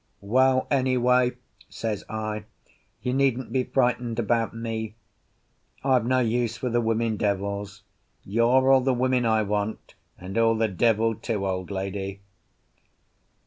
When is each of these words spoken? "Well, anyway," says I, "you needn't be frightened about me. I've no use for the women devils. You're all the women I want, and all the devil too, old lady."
"Well, 0.23 0.65
anyway," 0.71 1.33
says 1.69 2.03
I, 2.09 2.45
"you 3.03 3.13
needn't 3.13 3.51
be 3.53 3.65
frightened 3.65 4.17
about 4.17 4.51
me. 4.55 4.95
I've 5.83 6.07
no 6.07 6.17
use 6.21 6.57
for 6.57 6.71
the 6.71 6.81
women 6.81 7.17
devils. 7.17 7.83
You're 8.25 8.71
all 8.71 8.81
the 8.81 8.95
women 8.95 9.27
I 9.27 9.43
want, 9.43 9.93
and 10.17 10.39
all 10.39 10.55
the 10.55 10.67
devil 10.69 11.13
too, 11.13 11.45
old 11.45 11.69
lady." 11.69 12.21